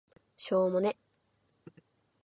[0.35, 0.97] しょーもね